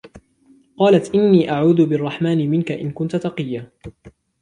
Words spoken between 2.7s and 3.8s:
إِنْ كُنْتَ تَقِيًّا